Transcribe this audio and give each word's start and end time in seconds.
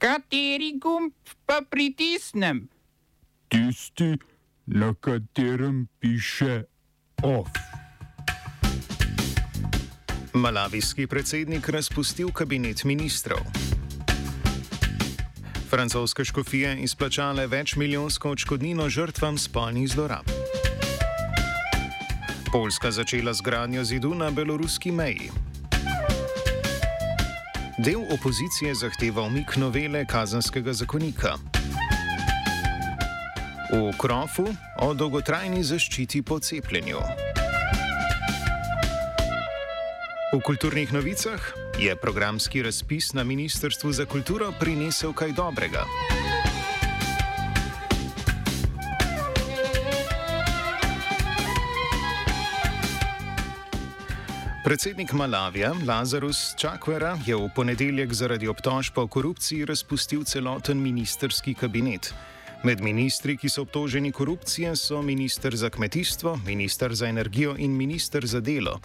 Kateri 0.00 0.78
gumb 0.80 1.12
pa 1.46 1.60
pritisnem? 1.70 2.68
Tisti, 3.48 4.16
na 4.66 4.94
katerem 5.00 5.88
piše 6.00 6.62
OF. 7.22 7.48
Malavijski 10.32 11.06
predsednik 11.06 11.68
razpustil 11.68 12.32
kabinet 12.32 12.84
ministrov. 12.84 13.44
Francoske 15.70 16.24
škofije 16.24 16.78
izplačale 16.80 17.44
več 17.46 17.76
milijonsko 17.76 18.30
odškodnino 18.30 18.88
žrtvam 18.88 19.38
spolnih 19.38 19.88
zlorab. 19.88 20.32
Poljska 22.52 22.90
začela 22.90 23.34
z 23.34 23.44
gradnjo 23.44 23.84
zidu 23.84 24.14
na 24.14 24.30
beloruski 24.30 24.92
meji. 24.92 25.49
Del 27.84 28.00
opozicije 28.12 28.74
zahteva 28.74 29.22
umik 29.22 29.56
novele 29.56 30.04
kazanskega 30.06 30.72
zakonika. 30.72 31.32
V 33.72 33.92
Krofu 33.96 34.44
o 34.76 34.94
dolgotrajni 34.94 35.62
zaščiti 35.64 36.20
po 36.22 36.36
cepljenju. 36.38 37.00
V 40.34 40.40
kulturnih 40.44 40.92
novicah 40.92 41.40
je 41.80 41.96
programski 41.96 42.62
razpis 42.62 43.12
na 43.12 43.24
Ministrstvu 43.24 43.92
za 43.92 44.04
kulturo 44.04 44.52
prinesel 44.60 45.16
kaj 45.16 45.32
dobrega. 45.32 45.86
Predsednik 54.70 55.12
Malavija 55.12 55.72
Lazarus 55.86 56.54
Čakvera 56.56 57.18
je 57.26 57.34
v 57.34 57.48
ponedeljek 57.56 58.12
zaradi 58.14 58.46
obtožb 58.48 58.98
o 59.02 59.06
korupciji 59.06 59.64
razpustil 59.66 60.22
celoten 60.24 60.78
ministerski 60.78 61.54
kabinet. 61.58 62.12
Med 62.62 62.78
ministri, 62.80 63.34
ki 63.36 63.50
so 63.50 63.64
obtoženi 63.66 64.12
korupcije, 64.12 64.76
so 64.76 65.02
ministr 65.02 65.56
za 65.56 65.70
kmetijstvo, 65.74 66.36
ministr 66.46 66.94
za 66.94 67.08
energijo 67.10 67.56
in 67.58 67.74
ministr 67.76 68.26
za 68.26 68.40
delo. 68.40 68.78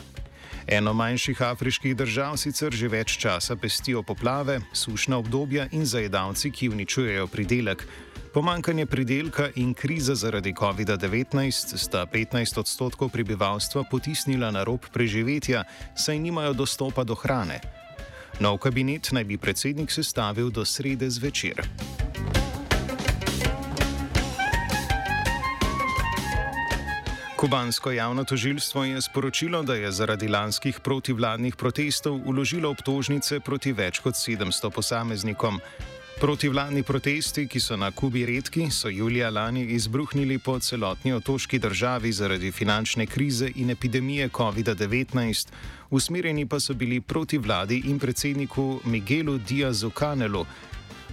Eno 0.68 0.94
manjših 0.94 1.42
afriških 1.42 1.96
držav 1.96 2.38
sicer 2.42 2.74
že 2.74 2.88
več 2.90 3.18
časa 3.22 3.56
pestijo 3.56 4.02
poplave, 4.04 4.60
sušna 4.74 5.18
obdobja 5.22 5.68
in 5.72 5.86
zajedavci, 5.86 6.52
ki 6.52 6.70
uničujejo 6.70 7.28
pridelek. 7.28 7.86
Pomankanje 8.34 8.86
pridelka 8.86 9.50
in 9.56 9.74
kriza 9.74 10.16
zaradi 10.16 10.54
COVID-19 10.54 11.78
sta 11.78 12.06
15 12.06 12.60
odstotkov 12.60 13.10
prebivalstva 13.10 13.84
potisnila 13.92 14.52
na 14.52 14.64
rob 14.64 14.90
preživetja, 14.94 15.64
saj 15.96 16.20
nimajo 16.20 16.54
dostopa 16.54 17.04
do 17.04 17.16
hrane. 17.16 17.62
Nov 18.40 18.58
kabinet 18.58 19.12
naj 19.12 19.24
bi 19.24 19.38
predsednik 19.38 19.92
sestavil 19.92 20.50
do 20.50 20.66
srede 20.66 21.10
zvečer. 21.10 21.62
Kubansko 27.46 27.92
javno 27.92 28.24
tožilstvo 28.24 28.84
je 28.84 29.02
sporočilo, 29.02 29.64
da 29.64 29.76
je 29.76 29.92
zaradi 29.92 30.28
lanskih 30.28 30.80
protivladnih 30.80 31.56
protestov 31.56 32.22
uložilo 32.26 32.70
obtožnice 32.74 33.40
proti 33.40 33.72
več 33.72 34.00
kot 34.02 34.18
700 34.18 34.72
posameznikom. 34.74 35.60
Protivladni 36.18 36.84
protesti, 36.84 37.46
ki 37.48 37.60
so 37.60 37.78
na 37.78 37.92
Kubi 37.92 38.26
redki, 38.26 38.66
so 38.72 38.90
julija 38.90 39.30
lani 39.30 39.62
izbruhnili 39.78 40.40
po 40.40 40.58
celotni 40.60 41.14
otoški 41.14 41.60
državi 41.60 42.12
zaradi 42.12 42.52
finančne 42.52 43.06
krize 43.06 43.52
in 43.56 43.70
epidemije 43.70 44.30
COVID-19, 44.30 45.54
usmerjeni 45.90 46.48
pa 46.50 46.60
so 46.60 46.74
bili 46.74 47.02
proti 47.02 47.38
vladi 47.38 47.84
in 47.86 48.00
predsedniku 48.00 48.80
Miguelu 48.86 49.38
Diazu 49.38 49.92
Canelu. 50.00 50.46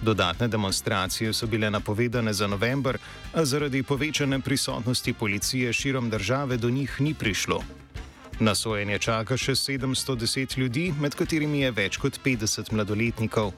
Dodatne 0.03 0.47
demonstracije 0.47 1.33
so 1.33 1.47
bile 1.47 1.69
napovedane 1.71 2.33
za 2.33 2.47
november, 2.47 2.97
a 3.33 3.45
zaradi 3.45 3.83
povečane 3.83 4.39
prisotnosti 4.39 5.13
policije 5.13 5.73
širom 5.73 6.09
države 6.09 6.57
do 6.57 6.69
njih 6.69 7.01
ni 7.01 7.13
prišlo. 7.13 7.63
Na 8.39 8.55
sojenje 8.55 8.99
čaka 8.99 9.37
še 9.37 9.55
710 9.55 10.57
ljudi, 10.57 10.93
med 10.99 11.15
katerimi 11.15 11.61
je 11.61 11.71
več 11.71 11.97
kot 11.97 12.19
50 12.25 12.73
mladoletnikov. 12.73 13.53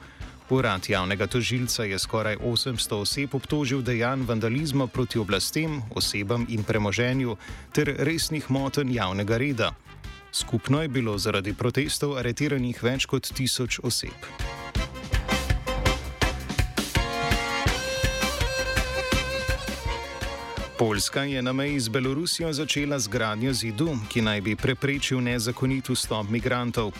Urad 0.50 0.86
javnega 0.88 1.26
tožilca 1.26 1.84
je 1.84 1.98
skoraj 1.98 2.36
800 2.36 2.94
oseb 2.94 3.34
obtožil 3.34 3.82
dejanj 3.82 4.22
vandalizma 4.28 4.86
proti 4.86 5.18
oblastem, 5.18 5.82
osebam 5.90 6.46
in 6.48 6.62
premoženju 6.62 7.36
ter 7.72 7.90
resnih 7.98 8.50
motenj 8.50 8.94
javnega 8.94 9.36
reda. 9.36 9.74
Skupno 10.32 10.82
je 10.82 10.88
bilo 10.88 11.18
zaradi 11.18 11.54
protestov 11.54 12.18
aretiranih 12.18 12.82
več 12.82 13.06
kot 13.10 13.32
tisoč 13.34 13.80
oseb. 13.82 14.45
Poljska 20.78 21.22
je 21.22 21.42
na 21.42 21.52
meji 21.52 21.80
z 21.80 21.88
Belorusijo 21.88 22.52
začela 22.52 22.98
z 22.98 23.08
gradnjo 23.08 23.52
zidu, 23.52 23.96
ki 24.12 24.20
naj 24.20 24.40
bi 24.40 24.56
preprečil 24.56 25.22
nezakonit 25.24 25.88
vstop 25.88 26.28
migrantov. 26.28 26.92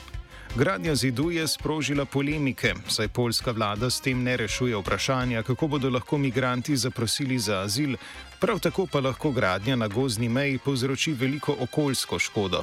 Gradnja 0.57 0.95
zidu 0.95 1.31
je 1.31 1.49
sprožila 1.49 2.05
polemike, 2.05 2.73
saj 2.89 3.09
poljska 3.09 3.53
vlada 3.53 3.91
s 3.91 4.01
tem 4.01 4.23
ne 4.23 4.37
rešuje 4.37 4.77
vprašanja, 4.77 5.43
kako 5.43 5.69
bodo 5.69 5.91
lahko 5.91 6.19
migranti 6.19 6.77
zaprosili 6.77 7.39
za 7.39 7.61
azil, 7.61 7.97
prav 8.41 8.59
tako 8.59 8.87
pa 8.87 9.01
lahko 9.01 9.31
gradnja 9.31 9.77
na 9.77 9.89
gozni 9.89 10.29
meji 10.29 10.59
povzroči 10.59 11.13
veliko 11.13 11.57
okoljsko 11.61 12.19
škodo. 12.19 12.63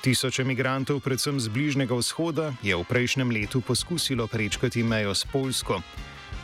Tisoče 0.00 0.44
migrantov, 0.44 1.00
predvsem 1.00 1.40
z 1.40 1.48
Bližnjega 1.48 1.94
vzhoda, 1.94 2.54
je 2.62 2.76
v 2.76 2.84
prejšnjem 2.84 3.30
letu 3.30 3.60
poskusilo 3.60 4.26
prečkati 4.26 4.82
mejo 4.82 5.14
s 5.14 5.24
Poljsko. 5.24 5.82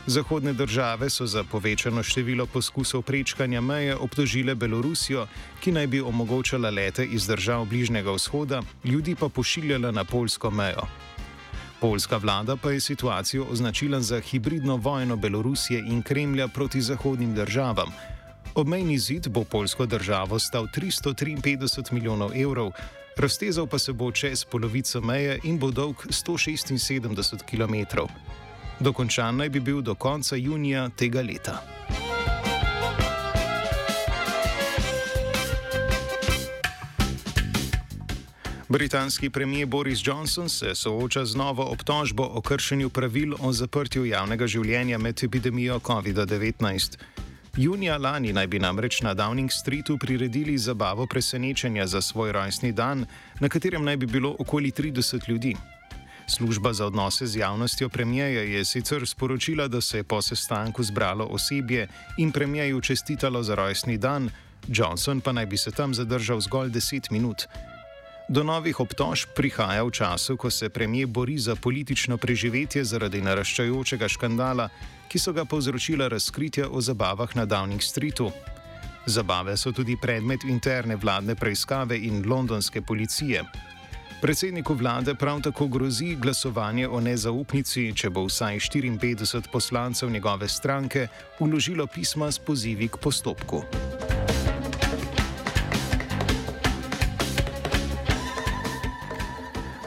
Zahodne 0.07 0.53
države 0.53 1.09
so 1.09 1.25
za 1.25 1.43
povečano 1.43 2.03
število 2.03 2.45
poskusov 2.45 3.01
prečkanja 3.01 3.61
meje 3.61 3.95
obtožile 3.95 4.55
Belorusijo, 4.55 5.27
ki 5.61 5.71
naj 5.71 5.87
bi 5.87 6.01
omogočala 6.01 6.69
lete 6.69 7.05
iz 7.05 7.27
držav 7.27 7.65
Bližnjega 7.65 8.11
vzhoda, 8.11 8.61
ljudi 8.83 9.15
pa 9.15 9.29
pošiljala 9.29 9.91
na 9.91 10.03
polsko 10.03 10.51
mejo. 10.51 10.87
Polska 11.81 12.17
vlada 12.17 12.55
pa 12.55 12.71
je 12.71 12.79
situacijo 12.79 13.45
označila 13.51 14.01
za 14.01 14.19
hibridno 14.19 14.75
vojno 14.75 15.15
Belorusije 15.15 15.79
in 15.79 16.01
Kremlja 16.01 16.47
proti 16.47 16.81
zahodnim 16.81 17.35
državam. 17.35 17.91
Obmejni 18.55 18.97
zid 18.97 19.27
bo 19.27 19.43
polsko 19.43 19.85
državo 19.85 20.39
stal 20.39 20.67
353 20.75 21.93
milijonov 21.93 22.31
evrov, 22.35 22.71
raztezal 23.17 23.67
pa 23.67 23.79
se 23.79 23.93
bo 23.93 24.11
čez 24.11 24.45
polovico 24.45 25.01
meje 25.01 25.39
in 25.43 25.59
bo 25.59 25.71
dolg 25.71 25.95
176 25.95 27.43
km. 27.45 27.99
Dokončan 28.79 29.35
naj 29.35 29.49
bi 29.49 29.59
bil 29.59 29.81
do 29.81 29.95
konca 29.95 30.35
junija 30.35 30.89
tega 30.89 31.21
leta. 31.21 31.61
Britanski 38.69 39.29
premijer 39.29 39.67
Boris 39.67 39.99
Johnson 40.03 40.49
se 40.49 40.75
sooča 40.75 41.25
z 41.25 41.35
novo 41.35 41.63
obtožbo 41.63 42.23
o 42.23 42.41
kršenju 42.41 42.89
pravil 42.89 43.33
o 43.39 43.51
zaprtju 43.53 44.05
javnega 44.05 44.47
življenja 44.47 44.97
med 44.97 45.23
epidemijo 45.23 45.79
COVID-19. 45.79 46.97
Junija 47.57 47.97
lani 47.97 48.33
naj 48.33 48.47
bi 48.47 48.59
namreč 48.59 49.01
na 49.01 49.15
Downing 49.15 49.49
Streetu 49.51 49.97
priredili 49.97 50.57
zabavo 50.57 51.07
presenečenja 51.07 51.87
za 51.87 52.01
svoj 52.01 52.31
rojstni 52.31 52.71
dan, 52.71 53.05
na 53.39 53.49
katerem 53.49 53.83
naj 53.83 53.97
bi 53.97 54.05
bilo 54.05 54.35
okoli 54.39 54.71
30 54.71 55.29
ljudi. 55.29 55.55
Služba 56.29 56.73
za 56.73 56.85
odnose 56.85 57.27
z 57.27 57.35
javnostjo 57.35 57.89
premijeja 57.89 58.41
je 58.41 58.65
sicer 58.65 59.07
sporočila, 59.07 59.67
da 59.67 59.81
se 59.81 59.97
je 59.97 60.03
po 60.03 60.21
sestanku 60.21 60.83
zbralo 60.83 61.25
osebje 61.25 61.87
in 62.17 62.31
premijeju 62.31 62.81
čestitalo 62.81 63.43
za 63.43 63.55
rojstni 63.55 63.97
dan, 63.97 64.29
Johnson 64.67 65.21
pa 65.21 65.31
naj 65.31 65.45
bi 65.45 65.57
se 65.57 65.71
tam 65.71 65.93
zadržal 65.93 66.39
zgolj 66.39 66.69
10 66.69 67.11
minut. 67.11 67.47
Do 68.29 68.43
novih 68.43 68.79
obtožb 68.79 69.29
prihaja 69.35 69.83
v 69.83 69.91
času, 69.91 70.37
ko 70.37 70.49
se 70.49 70.69
premijer 70.69 71.07
bori 71.07 71.37
za 71.37 71.55
politično 71.55 72.17
preživetje 72.17 72.83
zaradi 72.85 73.21
naraščajočega 73.21 74.07
škandala, 74.07 74.69
ki 75.09 75.19
so 75.19 75.33
ga 75.33 75.45
povzročila 75.45 76.07
razkritja 76.07 76.69
o 76.69 76.81
zabavah 76.81 77.35
na 77.35 77.45
Downing 77.45 77.81
Streetu. 77.81 78.29
Zabave 79.05 79.57
so 79.57 79.71
tudi 79.71 79.97
predmet 80.01 80.45
interne 80.45 80.95
vladne 80.95 81.35
preiskave 81.35 81.97
in 81.97 82.21
londonske 82.29 82.81
policije. 82.81 83.43
Predsedniku 84.21 84.73
vlade 84.73 85.15
prav 85.15 85.41
tako 85.41 85.67
grozi 85.67 86.15
glasovanje 86.15 86.87
o 86.87 86.99
nezaupnici, 86.99 87.85
če 87.95 88.09
bo 88.09 88.25
vsaj 88.27 88.59
54 88.59 89.47
poslancev 89.51 90.11
njegove 90.11 90.47
stranke 90.47 91.07
uložilo 91.39 91.87
pisma 91.87 92.31
s 92.31 92.39
pozivi 92.39 92.87
k 92.87 92.97
postopku. 92.97 93.63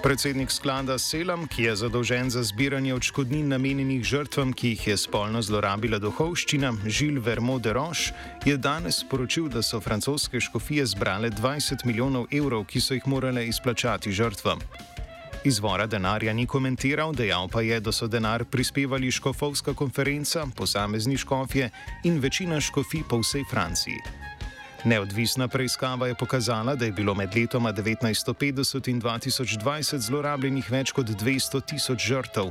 Predsednik 0.02 0.50
sklada 0.50 0.98
Selam, 0.98 1.44
ki 1.46 1.62
je 1.62 1.76
zadolžen 1.76 2.30
za 2.30 2.42
zbiranje 2.42 2.94
odškodnin 2.94 3.48
namenjenih 3.48 4.02
žrtvam, 4.04 4.50
ki 4.52 4.72
jih 4.72 4.86
je 4.86 4.96
spolno 4.98 5.38
zlorabila 5.42 6.00
duhovščina, 6.02 6.72
Žil 6.86 7.20
Vermo 7.22 7.58
de 7.62 7.70
Roche, 7.72 8.10
je 8.44 8.56
danes 8.58 8.98
sporočil, 9.04 9.46
da 9.46 9.62
so 9.62 9.78
francoske 9.80 10.40
škofije 10.40 10.86
zbrale 10.90 11.30
20 11.30 11.86
milijonov 11.86 12.26
evrov, 12.34 12.64
ki 12.66 12.82
so 12.82 12.98
jih 12.98 13.06
morale 13.06 13.46
izplačati 13.46 14.10
žrtvam. 14.12 14.58
Izvora 15.44 15.86
denarja 15.86 16.34
ni 16.34 16.46
komentiral, 16.46 17.14
dejal 17.14 17.46
pa 17.48 17.62
je, 17.62 17.78
da 17.80 17.92
so 17.92 18.10
denar 18.10 18.44
prispevali 18.44 19.10
škofovska 19.10 19.74
konferenca, 19.74 20.46
posamezni 20.56 21.16
škofje 21.16 21.70
in 22.04 22.18
večina 22.18 22.60
škofij 22.60 23.06
po 23.08 23.22
vsej 23.22 23.46
Franciji. 23.50 24.21
Neodvisna 24.84 25.46
preiskava 25.48 26.08
je 26.08 26.14
pokazala, 26.14 26.74
da 26.74 26.84
je 26.84 26.92
bilo 26.92 27.14
med 27.14 27.36
letoma 27.36 27.72
1950 27.72 28.88
in 28.90 29.00
2020 29.00 29.98
zlorabljenih 29.98 30.70
več 30.70 30.90
kot 30.90 31.06
200 31.06 31.60
tisoč 31.70 32.06
žrtev. 32.08 32.50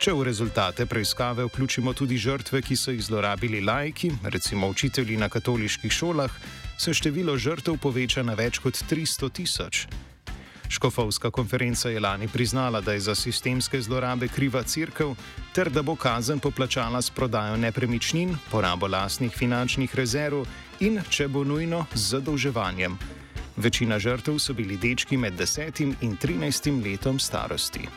Če 0.00 0.14
v 0.16 0.24
rezultate 0.24 0.86
preiskave 0.88 1.44
vključimo 1.44 1.92
tudi 1.92 2.16
žrtve, 2.16 2.62
ki 2.64 2.76
so 2.76 2.96
jih 2.96 3.04
zlorabili 3.04 3.60
lajki, 3.60 4.10
recimo 4.24 4.68
učitelji 4.72 5.20
na 5.20 5.28
katoliških 5.28 5.92
šolah, 5.92 6.32
se 6.78 6.94
število 6.96 7.36
žrtev 7.36 7.76
poveča 7.76 8.24
na 8.24 8.34
več 8.34 8.58
kot 8.64 8.80
300 8.88 9.32
tisoč. 9.32 9.86
Škofovska 10.68 11.30
konferenca 11.30 11.88
je 11.88 12.00
lani 12.00 12.28
priznala, 12.28 12.80
da 12.80 12.92
je 12.92 13.00
za 13.00 13.14
sistemske 13.14 13.80
zlorabe 13.80 14.28
kriva 14.28 14.62
crkv, 14.62 15.12
ter 15.52 15.70
da 15.70 15.82
bo 15.82 15.96
kazen 15.96 16.38
poplačala 16.38 17.02
s 17.02 17.10
prodajo 17.10 17.56
nepremičnin, 17.56 18.36
porabo 18.50 18.86
lastnih 18.86 19.32
finančnih 19.32 19.94
rezerv 19.94 20.44
in, 20.80 21.00
če 21.10 21.28
bo 21.28 21.44
nujno, 21.44 21.86
z 21.94 22.10
zadolževanjem. 22.16 22.98
Večina 23.56 23.98
žrtev 23.98 24.38
so 24.38 24.54
bili 24.54 24.76
dečki 24.76 25.16
med 25.16 25.38
10 25.38 25.96
in 26.00 26.16
13 26.16 26.84
letom 26.84 27.18
starosti. 27.18 27.88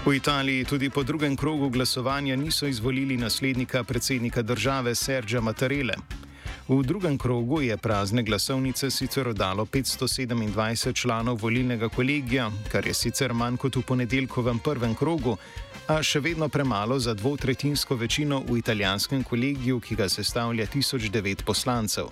V 0.00 0.16
Italiji 0.16 0.64
tudi 0.64 0.90
po 0.90 1.02
drugem 1.02 1.36
krogu 1.36 1.68
glasovanja 1.68 2.36
niso 2.36 2.66
izvolili 2.66 3.16
naslednika 3.16 3.84
predsednika 3.84 4.42
države 4.42 4.94
Sergio 4.94 5.40
Mattarele. 5.40 5.94
V 6.68 6.82
drugem 6.82 7.18
krogu 7.18 7.60
je 7.62 7.76
prazne 7.76 8.22
glasovnice 8.22 8.90
sicer 8.90 9.28
oddalo 9.28 9.64
527 9.64 10.94
članov 10.94 11.38
volilnega 11.42 11.88
kolegija, 11.88 12.50
kar 12.72 12.86
je 12.86 12.94
sicer 12.94 13.34
manj 13.34 13.56
kot 13.56 13.76
v 13.76 13.82
ponedeljkovem 13.82 14.58
prvem 14.58 14.94
krogu, 14.94 15.36
a 15.86 16.02
še 16.02 16.20
vedno 16.20 16.48
premalo 16.48 16.98
za 16.98 17.14
dvotretinsko 17.14 17.94
večino 17.94 18.40
v 18.48 18.56
italijanskem 18.58 19.24
kolegiju, 19.24 19.80
ki 19.80 19.96
ga 19.96 20.08
sestavlja 20.08 20.66
1009 20.66 21.44
poslancev. 21.44 22.08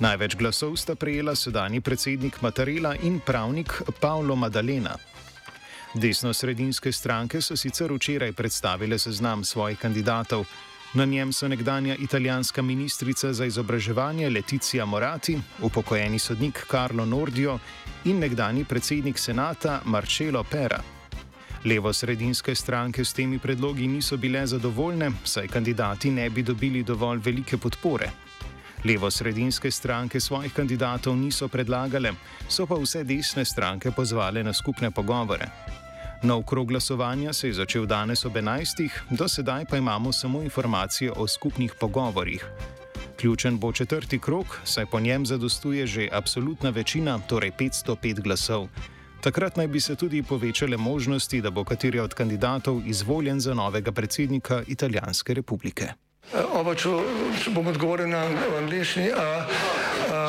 Največ 0.00 0.36
glasov 0.36 0.76
sta 0.76 0.94
prejela 0.94 1.34
sedajni 1.34 1.80
predsednik 1.80 2.42
Matarela 2.42 2.96
in 3.02 3.20
pravnik 3.20 3.82
Paolo 4.00 4.36
Maddalena. 4.36 4.98
Desno-sredinske 5.94 6.92
stranke 6.92 7.40
so 7.40 7.56
sicer 7.56 7.92
včeraj 7.92 8.32
predstavile 8.32 8.98
seznam 8.98 9.44
svojih 9.44 9.78
kandidatov. 9.78 10.44
Na 10.94 11.04
njem 11.04 11.32
so 11.32 11.48
nekdanja 11.48 11.96
italijanska 11.96 12.62
ministrica 12.62 13.32
za 13.32 13.44
izobraževanje 13.44 14.30
Leticia 14.30 14.84
Morati, 14.84 15.38
upokojeni 15.62 16.18
sodnik 16.18 16.66
Carlo 16.70 17.04
Nordio 17.06 17.58
in 18.04 18.18
nekdani 18.18 18.64
predsednik 18.64 19.18
senata 19.18 19.80
Marcello 19.84 20.44
Pera. 20.44 20.82
Levo-sredinske 21.64 22.54
stranke 22.54 23.04
s 23.04 23.12
temi 23.12 23.38
predlogi 23.38 23.86
niso 23.86 24.16
bile 24.16 24.46
zadovoljne, 24.46 25.10
saj 25.24 25.48
kandidati 25.48 26.10
ne 26.10 26.30
bi 26.30 26.42
dobili 26.42 26.82
dovolj 26.82 27.18
velike 27.24 27.56
podpore. 27.56 28.10
Levo-sredinske 28.84 29.70
stranke 29.70 30.20
svojih 30.20 30.52
kandidatov 30.52 31.16
niso 31.16 31.48
predlagale, 31.48 32.12
so 32.48 32.66
pa 32.66 32.74
vse 32.74 33.04
desne 33.04 33.44
stranke 33.44 33.90
pozvale 33.90 34.42
na 34.42 34.52
skupne 34.52 34.90
pogovore. 34.90 35.48
Nov 36.24 36.42
krog 36.42 36.68
glasovanja 36.68 37.32
se 37.32 37.48
je 37.48 37.54
začel 37.54 37.86
danes 37.86 38.24
ob 38.24 38.32
11. 38.32 38.88
Do 39.10 39.28
sedaj 39.28 39.64
pa 39.70 39.76
imamo 39.76 40.12
samo 40.12 40.42
informacije 40.42 41.12
o 41.16 41.26
skupnih 41.28 41.74
pogovorjih. 41.80 42.46
Ključen 43.20 43.58
bo 43.58 43.72
četrti 43.72 44.18
krog, 44.18 44.58
saj 44.64 44.86
po 44.86 45.00
njem 45.00 45.26
zadostuje 45.26 45.86
že 45.86 46.08
absolutna 46.12 46.70
večina, 46.70 47.18
torej 47.28 47.52
505 47.58 48.20
glasov. 48.20 48.68
Takrat 49.20 49.56
naj 49.56 49.66
bi 49.66 49.80
se 49.80 49.96
tudi 49.96 50.22
povečale 50.22 50.76
možnosti, 50.76 51.40
da 51.40 51.50
bo 51.50 51.64
kateri 51.64 52.00
od 52.00 52.14
kandidatov 52.14 52.80
izvoljen 52.86 53.40
za 53.40 53.54
novega 53.54 53.92
predsednika 53.92 54.62
Italijanske 54.66 55.34
republike. 55.34 55.92
Oba, 56.54 56.74
če, 56.74 56.88
če 57.44 57.50
bom 57.50 57.66
odgovoril 57.66 58.08
na 58.08 58.24
angliški. 58.58 59.10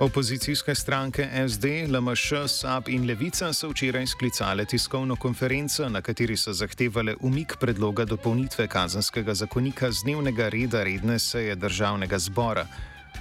Opozicijske 0.00 0.74
stranke 0.74 1.28
SD, 1.48 1.64
LMŠ, 1.64 2.32
SAP 2.48 2.88
in 2.88 3.06
Levica 3.06 3.52
so 3.52 3.68
včeraj 3.70 4.06
sklicale 4.06 4.64
tiskovno 4.64 5.16
konferenco, 5.16 5.88
na 5.88 6.00
kateri 6.00 6.36
so 6.36 6.52
zahtevale 6.52 7.16
umik 7.20 7.56
predloga 7.60 8.04
dopolnitve 8.04 8.68
kazanskega 8.68 9.34
zakonika 9.34 9.90
z 9.90 10.04
dnevnega 10.04 10.48
reda 10.48 10.84
redne 10.84 11.18
seje 11.18 11.56
državnega 11.56 12.18
zbora. 12.18 12.66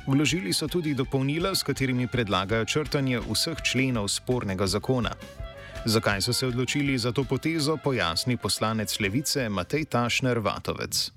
Vložili 0.07 0.53
so 0.53 0.67
tudi 0.67 0.93
dopolnila, 0.93 1.55
s 1.55 1.63
katerimi 1.63 2.07
predlagajo 2.07 2.65
črtanje 2.65 3.19
vseh 3.25 3.57
členov 3.63 4.07
spornega 4.07 4.67
zakona. 4.67 5.15
Zakaj 5.85 6.21
so 6.21 6.33
se 6.33 6.47
odločili 6.47 6.97
za 6.97 7.11
to 7.11 7.23
potezo, 7.23 7.77
pojasni 7.77 8.37
poslanec 8.37 8.99
Levice 8.99 9.49
Matej 9.49 9.85
Tašner 9.85 10.39
Vatovec. 10.39 11.16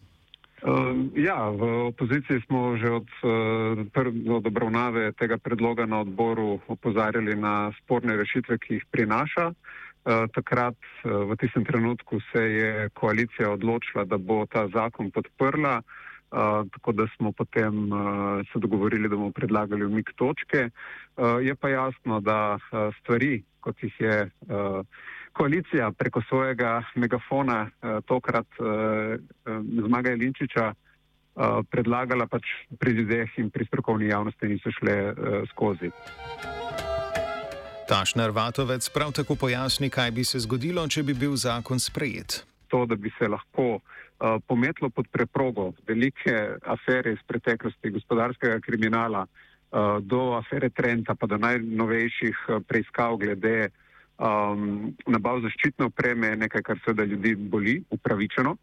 Ja, 1.16 1.48
v 1.48 1.88
opoziciji 1.88 2.44
smo 2.44 2.76
že 2.76 2.92
od, 2.92 3.08
uh, 3.24 4.34
od 4.36 4.44
obravnave 4.44 5.12
tega 5.16 5.40
predloga 5.40 5.86
na 5.86 6.04
odboru 6.04 6.60
opozarjali 6.68 7.32
na 7.32 7.72
sporne 7.80 8.16
rešitve, 8.16 8.58
ki 8.58 8.74
jih 8.74 8.84
prinaša. 8.92 9.56
Uh, 10.00 10.28
takrat, 10.32 10.76
uh, 11.04 11.24
v 11.32 11.36
tistem 11.40 11.64
trenutku, 11.64 12.20
se 12.32 12.40
je 12.40 12.88
koalicija 12.92 13.52
odločila, 13.52 14.04
da 14.04 14.20
bo 14.20 14.44
ta 14.44 14.68
zakon 14.68 15.10
podprla, 15.10 15.80
uh, 15.80 16.68
tako 16.76 16.92
da 16.92 17.08
smo 17.16 17.32
potem 17.32 17.92
uh, 17.92 18.44
se 18.52 18.58
dogovorili, 18.60 19.08
da 19.08 19.16
bomo 19.16 19.32
predlagali 19.32 19.84
umik 19.84 20.12
točke. 20.16 20.68
Uh, 21.16 21.40
je 21.40 21.54
pa 21.56 21.68
jasno, 21.68 22.20
da 22.20 22.60
uh, 22.60 22.92
stvari, 23.00 23.42
kot 23.60 23.80
jih 23.82 23.96
je. 24.00 24.30
Uh, 24.48 24.84
koalicija 25.32 25.90
preko 25.90 26.22
svojega 26.28 26.82
megafona, 26.94 27.70
eh, 27.70 28.00
tokrat 28.06 28.46
eh, 28.46 29.18
zmaga 29.86 30.10
Jelinčiča, 30.10 30.66
eh, 30.74 31.62
predlagala 31.70 32.26
pač 32.26 32.42
pri 32.78 32.92
ljudeh 32.92 33.38
in 33.38 33.50
pri 33.50 33.64
strokovni 33.64 34.08
javnosti 34.08 34.48
niso 34.48 34.70
šle 34.70 34.92
eh, 34.92 35.14
skozi. 35.50 35.90
Tašner 37.88 38.30
Vatovec 38.30 38.88
prav 38.94 39.12
tako 39.12 39.34
pojasni, 39.34 39.90
kaj 39.90 40.10
bi 40.10 40.24
se 40.24 40.38
zgodilo, 40.38 40.86
če 40.88 41.02
bi 41.02 41.14
bil 41.14 41.34
zakon 41.36 41.80
sprejet. 41.80 42.44
To, 42.70 42.86
da 42.86 42.94
bi 42.94 43.10
se 43.18 43.26
lahko 43.26 43.80
uh, 43.80 43.82
pometlo 44.46 44.90
pod 44.94 45.08
preprogo 45.10 45.72
velike 45.88 46.54
afere 46.62 47.12
iz 47.12 47.18
preteklosti 47.26 47.90
gospodarskega 47.90 48.60
kriminala 48.62 49.24
uh, 49.26 49.98
do 49.98 50.36
afere 50.38 50.70
Trenta, 50.70 51.16
pa 51.18 51.26
do 51.26 51.34
najnovejših 51.42 52.44
uh, 52.46 52.62
preiskav 52.62 53.16
glede 53.18 53.56
uh, 53.66 53.89
um, 54.20 54.92
nabav 55.08 55.40
zaščitne 55.46 55.88
opreme 55.88 56.34
je 56.34 56.42
nekaj, 56.44 56.62
kar 56.62 56.78
seveda 56.84 57.08
ljudi 57.08 57.34
boli, 57.34 57.80
upravičeno. 57.90 58.56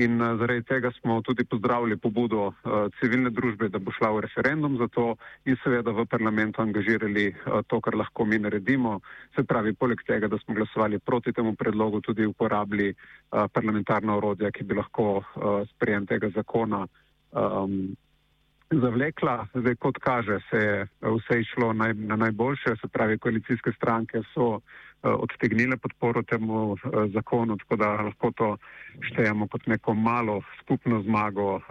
In 0.00 0.16
uh, 0.24 0.38
zaradi 0.40 0.64
tega 0.64 0.88
smo 0.96 1.18
tudi 1.20 1.44
pozdravili 1.44 1.98
pobudo 2.00 2.46
uh, 2.48 2.54
civilne 3.00 3.30
družbe, 3.30 3.68
da 3.68 3.78
bo 3.78 3.92
šla 3.92 4.08
v 4.16 4.22
referendum 4.24 4.78
za 4.80 4.88
to 4.88 5.16
in 5.44 5.58
seveda 5.60 5.92
v 5.92 6.06
parlamentu 6.08 6.62
angažirali 6.64 7.26
uh, 7.28 7.60
to, 7.68 7.80
kar 7.84 7.98
lahko 8.00 8.24
mi 8.24 8.38
naredimo. 8.40 9.00
Se 9.36 9.44
pravi, 9.44 9.74
poleg 9.76 10.00
tega, 10.08 10.32
da 10.32 10.40
smo 10.40 10.56
glasovali 10.56 10.98
proti 10.98 11.32
temu 11.36 11.52
predlogu, 11.54 12.00
tudi 12.00 12.24
uporabili 12.24 12.94
uh, 12.94 13.44
parlamentarna 13.52 14.16
orodja, 14.16 14.50
ki 14.50 14.64
bi 14.64 14.80
lahko 14.80 15.20
uh, 15.20 15.60
sprejem 15.74 16.08
tega 16.08 16.32
zakona 16.32 16.86
um, 17.36 17.92
zavlekla. 18.72 19.46
Zdaj, 19.54 19.76
kot 19.76 19.98
kaže, 20.00 20.38
se 20.50 20.56
je 20.56 20.86
vse 21.02 21.40
išlo 21.40 21.72
naj, 21.72 21.94
na 21.94 22.16
najboljše, 22.16 22.76
se 22.80 22.88
pravi, 22.88 23.18
koalicijske 23.18 23.72
stranke 23.76 24.22
so 24.34 24.60
odtegnile 25.02 25.76
podporo 25.76 26.22
temu 26.22 26.72
uh, 26.72 26.78
zakonu, 27.14 27.56
tako 27.56 27.76
da 27.76 27.88
lahko 27.88 28.30
to 28.30 28.56
štejemo 29.00 29.48
kot 29.48 29.66
neko 29.66 29.94
malo 29.94 30.42
skupno 30.62 31.02
zmago 31.02 31.54
uh, 31.54 31.62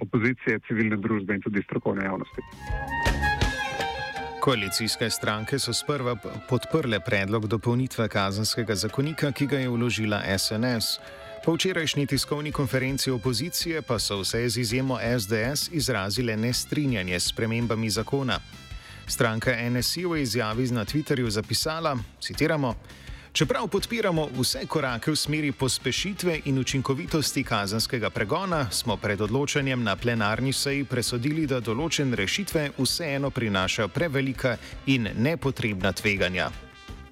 opozicije, 0.00 0.60
civilne 0.68 0.96
družbe 0.96 1.34
in 1.34 1.42
tudi 1.42 1.62
strokovne 1.62 2.04
javnosti. 2.04 2.42
Koalicijske 4.40 5.10
stranke 5.10 5.58
so 5.58 5.72
sprva 5.74 6.16
podprle 6.48 7.00
predlog 7.00 7.46
dopolnitve 7.46 8.08
kazanskega 8.08 8.74
zakonika, 8.74 9.32
ki 9.32 9.46
ga 9.46 9.58
je 9.58 9.68
vložila 9.68 10.20
SNS. 10.38 11.00
Po 11.44 11.54
včerajšnji 11.54 12.06
tiskovni 12.06 12.52
konferenci 12.52 13.10
opozicije 13.10 13.82
pa 13.82 13.98
so 13.98 14.20
vse 14.20 14.48
z 14.48 14.60
izjemo 14.60 14.98
SDS 15.18 15.68
izrazile 15.72 16.36
nestrinjanje 16.36 17.20
s 17.20 17.32
premembami 17.32 17.90
zakona. 17.90 18.38
Stranka 19.06 19.54
NSI 19.70 20.04
v 20.06 20.22
izjavi 20.22 20.70
na 20.70 20.84
Twitterju 20.84 21.30
zapisala: 21.30 21.96
citiramo. 22.20 22.74
Čeprav 23.32 23.68
podpiramo 23.68 24.28
vse 24.38 24.66
korake 24.66 25.10
v 25.10 25.16
smeri 25.16 25.52
pospešitve 25.52 26.40
in 26.44 26.58
učinkovitosti 26.58 27.44
kazanskega 27.44 28.10
pregona, 28.10 28.70
smo 28.70 28.96
pred 28.96 29.20
odločanjem 29.20 29.82
na 29.82 29.96
plenarni 29.96 30.52
seji 30.52 30.84
presodili, 30.84 31.44
da 31.46 31.60
določene 31.60 32.16
rešitve 32.16 32.70
vseeno 32.78 33.30
prinašajo 33.30 33.88
prevelika 33.88 34.56
in 34.86 35.10
nepotrebna 35.18 35.92
tveganja. 35.92 36.48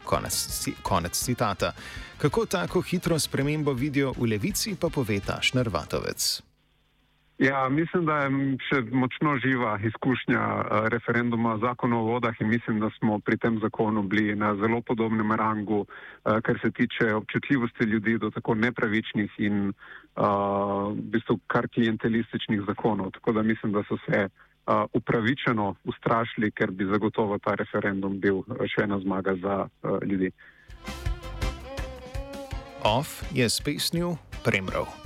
Konec, 0.04 0.68
konec 0.82 1.20
citata. 1.20 1.74
Kako 2.18 2.46
tako 2.46 2.80
hitro 2.80 3.18
spremembo 3.18 3.72
vidijo 3.72 4.14
v 4.16 4.32
levici, 4.32 4.74
pa 4.80 4.88
pove 4.88 5.20
Tašner 5.20 5.68
Vatovec. 5.68 6.53
Ja, 7.38 7.68
mislim, 7.68 8.04
da 8.06 8.16
je 8.16 8.30
še 8.68 8.80
močno 8.94 9.34
živa 9.42 9.78
izkušnja 9.82 10.40
uh, 10.40 10.86
referenduma 10.88 11.56
zakona 11.58 11.98
o 11.98 12.04
vodah 12.06 12.34
in 12.40 12.48
mislim, 12.48 12.78
da 12.80 12.90
smo 12.98 13.18
pri 13.18 13.36
tem 13.36 13.58
zakonu 13.60 14.02
bili 14.02 14.36
na 14.38 14.54
zelo 14.54 14.80
podobnem 14.80 15.32
rangu, 15.32 15.80
uh, 15.80 16.38
kar 16.42 16.58
se 16.62 16.70
tiče 16.70 17.14
občutljivosti 17.14 17.84
ljudi 17.84 18.18
do 18.18 18.30
tako 18.30 18.54
nepravičnih 18.54 19.34
in 19.38 19.68
uh, 19.68 20.24
v 20.94 21.02
bistvu 21.16 21.40
kar 21.46 21.68
klientelističnih 21.74 22.62
zakonov. 22.68 23.10
Tako 23.18 23.32
da 23.32 23.42
mislim, 23.42 23.72
da 23.72 23.82
so 23.88 23.98
se 24.06 24.28
uh, 24.28 24.86
upravičeno 24.92 25.74
ustrašili, 25.84 26.50
ker 26.50 26.70
bi 26.70 26.86
zagotovo 26.86 27.38
ta 27.38 27.54
referendum 27.54 28.20
bil 28.20 28.44
še 28.70 28.86
ena 28.86 29.00
zmaga 29.02 29.34
za 29.42 29.64
uh, 29.66 29.98
ljudi. 30.06 30.30
Off 32.84 33.24
je 33.34 33.50
spesnil 33.50 34.14
Premrov. 34.44 35.03